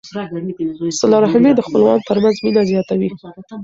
صله 1.01 1.17
رحمي 1.23 1.51
د 1.55 1.59
خپلوانو 1.67 2.05
ترمنځ 2.09 2.35
مینه 2.45 2.61
زیاتوي. 2.71 3.09